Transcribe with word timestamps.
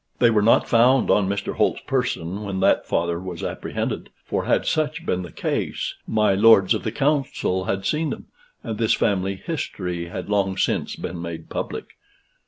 They 0.17 0.31
were 0.31 0.41
not 0.41 0.67
found 0.67 1.11
on 1.11 1.29
Mr. 1.29 1.53
Holt's 1.57 1.81
person 1.81 2.41
when 2.41 2.59
that 2.61 2.87
Father 2.87 3.19
was 3.19 3.43
apprehended, 3.43 4.09
for 4.25 4.45
had 4.45 4.65
such 4.65 5.05
been 5.05 5.21
the 5.21 5.31
case 5.31 5.93
my 6.07 6.33
Lords 6.33 6.73
of 6.73 6.81
the 6.81 6.91
Council 6.91 7.65
had 7.65 7.85
seen 7.85 8.09
them, 8.09 8.25
and 8.63 8.79
this 8.79 8.95
family 8.95 9.35
history 9.35 10.07
had 10.07 10.27
long 10.27 10.57
since 10.57 10.95
been 10.95 11.21
made 11.21 11.49
public. 11.51 11.89